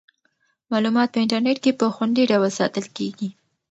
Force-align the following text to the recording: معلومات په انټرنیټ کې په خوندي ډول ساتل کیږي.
معلومات 0.71 1.09
په 1.11 1.19
انټرنیټ 1.23 1.57
کې 1.63 1.71
په 1.79 1.85
خوندي 1.95 2.23
ډول 2.31 2.51
ساتل 2.59 2.85
کیږي. 2.97 3.29